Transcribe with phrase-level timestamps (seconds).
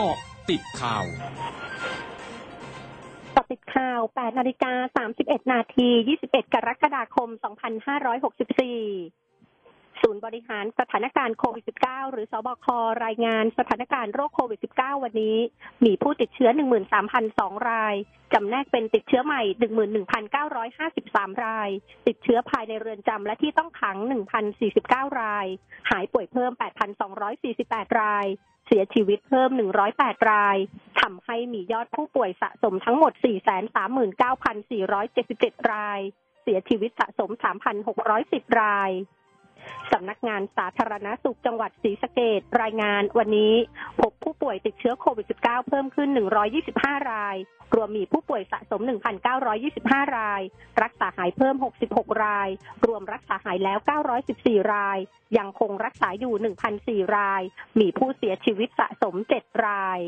[0.00, 0.18] กาะ
[0.50, 1.04] ติดข่าว
[3.36, 4.72] กาะติดข่าว 8 นาฬิกา
[5.14, 5.88] 31 นาที
[6.20, 7.28] 21 กรกฎาคม
[8.28, 9.17] 2564
[10.02, 12.66] ศูนย์บริหารสถานการณ์โควิด -19 หรือสบค
[13.04, 15.36] รายงานสถานการณ์โรคโควิด -19 วันนี้
[15.84, 16.50] มีผู้ติดเชื้อ
[17.08, 17.94] 13,002 ราย
[18.34, 19.42] จำแนกเป็นติดเชื้อใหม่
[20.22, 21.68] 11,953 ราย
[22.06, 23.96] ติดเชื้อภายในเรือนจำและที่ต้องขัง
[24.58, 25.46] 1,049 ราย
[25.90, 26.52] หายป่วยเพิ่ม
[27.26, 28.26] 8,248 ราย
[28.66, 29.50] เสียชีวิตเพิ่ม
[29.90, 30.56] 108 ราย
[31.00, 33.12] ทำให้มียอดผู้ป่วยสะสมทั้งหมด
[34.36, 36.00] 439,477 ราย
[36.42, 37.30] เสียชีวิตสะสม
[37.96, 38.90] 3,610 ราย
[39.92, 43.54] สำนักงานสาธารณสุขจังหวัดศรีสะเกดรายงานวันนี้
[44.00, 46.08] พบผู้ป่วยติดเชื้อโควิด -19 เพิ่มขึ้น
[46.60, 47.36] 125 ราย
[47.74, 48.80] รวมมีผู้ป่วยสะสม
[49.48, 50.42] 1,925 ราย
[50.82, 52.48] รักษาหายเพิ่ม 66 ราย
[52.86, 53.78] รวมรักษาหายแล้ว
[54.26, 54.98] 914 ราย
[55.38, 56.34] ยังคงรักษาอยู่
[57.04, 57.42] 1,004 ราย
[57.80, 60.00] มีผู้เสียชีวิตสะสม 7 ราย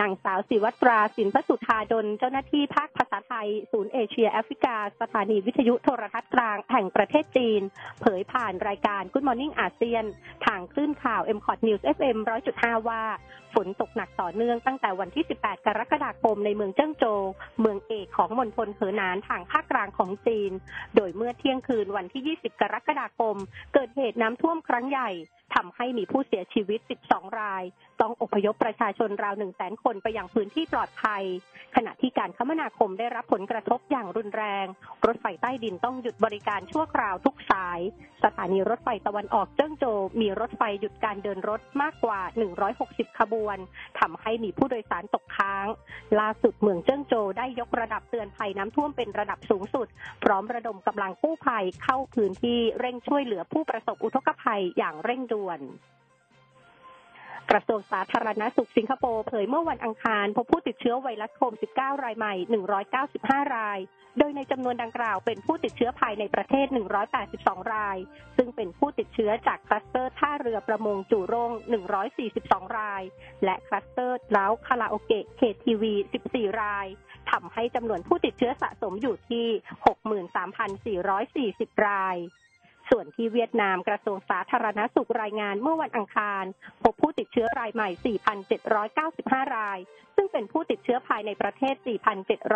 [0.00, 7.62] นางสาวศิวัตราสินพสุธาดลเจ้าหน้าที่ภาคภา ษาไทย ศูนย์เอเชียแอฟริกา สถานีวิทยุโทรทัศน์กลางแห่งประเทศจีน
[8.00, 10.04] เผยผ่านรายการ Good Morning อาเซียน
[10.46, 12.16] ทางคลื่นข่าว m c o t News FM
[12.52, 13.02] 100.5 ว่า
[13.54, 17.20] ฝนตกหนักต่อเนื่องตั้งแต่วันที่ 18 กรกฎาคมในเมืองเจิ้งโจว
[17.60, 20.52] เมืองเอกของมณฑลเหอหนานทางภาคกลางของจีน
[20.96, 23.36] โดยเมื่อเที่ยงคืนวันที่ 20 กรกฎาคม
[23.74, 25.10] เกิดเหตุน้ำท่วมครั้งใหญ่
[25.54, 27.64] ทำให้มีผู้เสียชีวิต 12 ราย
[28.00, 31.22] ต้องอพยพประชาชนราว1 0 0 0 0 0 คนไปยังพื้นที่ปลอดภัย
[31.76, 34.66] ขณะที่การคมนาคมได้รับผลกระทบอย่างรุนแรง
[35.06, 37.80] รถไฟใต้ดินต้องหยุดบริการชั่วคราวทุกสาย
[38.24, 42.20] สถานีรถไฟตะวันออกเจิ้งโจวมีรถไฟหยุดการเดินรถมากกว่า
[42.70, 43.56] 160 ขบวน
[44.00, 45.66] ทำให้มีผู้โดยสารตกค้าง
[46.20, 49.86] ล่าสุดเมืองเจิ้งโจวได้ยกระดับเตือนภัยน้ำท่วมเป็นระดับสูงสุด
[50.24, 55.43] พร้อมระดมกำลังกู้ภัยเข้าพื้นที่เร่งช่วยเหลือผู้ประสบอุทกภัยอย่างเร่งด่วน
[57.50, 62.34] กระทรวงสาธารณสุขสิงคโปร์เผยเมื่อวันอังคาร พบผู้ติดเชื้อไวรัสโควิด -19 รายใหม่
[62.94, 63.78] 195 ราย
[64.18, 66.66] โดยในจำนวนดังกล่าวเป็นผู้ติดเชื้อภายในประเทศ
[67.20, 67.98] 182 ราย
[68.36, 71.50] ซึ่งเป็นผู้ติดเชื้อจากคลัสเตอร์ท่าเรือประมงจูร่ง
[72.14, 73.02] 142 ราย
[73.44, 75.94] และคลัสเตอร์เลานจ์คาราโอเกะ KTV
[76.28, 76.86] 14 ราย
[77.30, 79.46] ทำให้จำนวนผู้ติดเชื้อสะสมอยู่ที่
[81.54, 82.16] 63,440 ราย
[82.90, 86.44] ส่วนที่เวียดนามกระทรวงสาธารณสุขรายงานเมื่อวันอังคาร
[86.82, 87.88] พบผู้ติดเชื้อรายใหม่
[88.70, 89.78] 4,795 ราย
[90.16, 91.74] ซึ่งเป็นผู้ติดเชื้อภายในประเทศ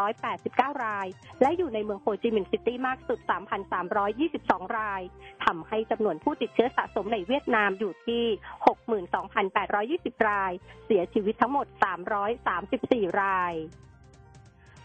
[0.00, 1.06] 4,789 ราย
[1.40, 3.18] และอยู่ในเมืองโฮจิมินห์ซิตี้มากสุด
[3.98, 5.02] 3,322 ราย
[5.44, 8.24] ทำให้จำนวนผู้ติดเชื้อสะสมในเวียดนามอยู่ที่
[10.22, 10.52] 62,820 ราย
[10.86, 11.66] เสียชีวิตทั้งหมด
[12.44, 13.54] 334 ราย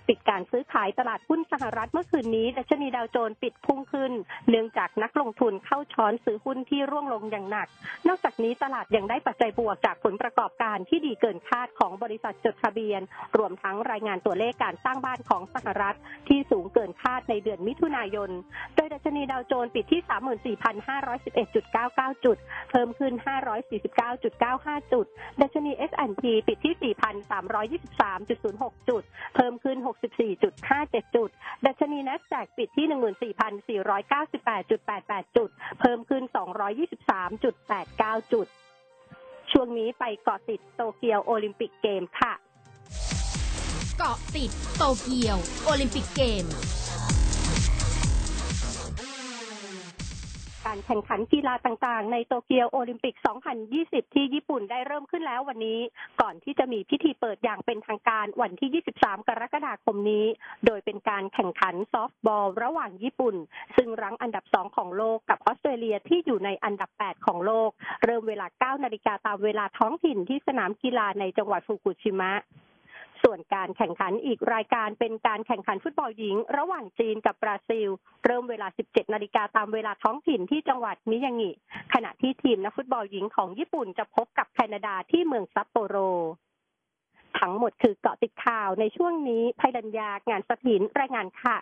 [0.07, 4.11] ปิดการซื้อขายตลาดหุ้นสหรัฐเมื่อคืนนี้ดัชนีดาวโจนส์ปิดพุ่งขึ้น
[4.49, 7.67] เนื่องจากนักลงทุนเข้าช้อนซื้อหุ้นที่ร่วงลงอย่างหนัก
[8.07, 13.01] นอกจากนี้ตลาดยังได้ปัจจัยบวกจากผลประกอบการที่ดีเกินคาดของบริษัทจดทะเบียน
[13.37, 15.97] รวมทั้งรายงานตัวเลขการสร้างบ้านของสหรัฐ
[16.27, 18.29] ที่สูงเกินคาดในเดือนมิถุนายน
[18.75, 22.37] โดยดัชนีดาวโจนส์ปิดที่ 34,511.99 จุด
[22.71, 23.13] เพิ่มขึ้น
[23.83, 25.05] 549.95 จุด
[25.41, 29.03] ดัชนี S&P ปิดที่ 4,323.06 จุด
[29.35, 31.29] เพิ่มขึ้น64.57 จุด
[31.65, 32.87] ดัชนี NASDAQ ปิดที่
[33.33, 36.23] 14,498.88 จุด เพิ่มขึ้น
[37.07, 38.47] 223.89 จุด
[39.51, 42.33] ช่วงนี้ไปเกาะติดโตเกียวโอลิมปิกเกมค่ะ
[43.97, 46.45] เกาะติดโตเกียวโอลิมปิกเกม
[50.71, 53.15] การแข่งขันกีฬาต่างๆ ในโตเกียวโอลิมปิก
[53.65, 55.79] 2020 ที่ญี่ปุ่นได้เริ่มขึ้นแล้ววันนี้
[56.21, 60.25] ก่อนที่จะมีพิธีเปิดอย่างเป็นทางการวันที่ 23 กรกฎาคมนี้
[60.65, 63.35] โดยเป็นการแข่งขันซอฟต์บอลระหว่างญี่ปุ่น
[63.77, 67.69] ซึ่งรั้งอันดับ 2 ของโลกกับออสเตรเลียที่อยู่ในอันดับ 8 ของโลก
[68.03, 72.33] เริ่มเวลา 9 นาฬิกาตามเวลาท้องถิ่นที่สนามกีฬาในจังหวัดฟุกุชิมะ
[73.33, 77.89] ส่วนการแข่งขันอีกรายการเป็นการแข่งขันฟุตบอลหญิง ระหว่างจีนกับบราซิล
[78.25, 81.51] เริ่มเวลา 17 นาฬิกาตามเวลาท้องถิ่นที่จังหวัดมิยางิ
[81.93, 85.95] ขณะที่ทีมนักฟุตบอลหญิงของญี่ปุ่นจะพบกับแคนาดาที่เมืองซัปโปโร
[87.39, 91.57] ทั้งหมดคือเกาะติดข่าวในช่วงนี้ภัยดัญญางานสถินรายงานค่ะ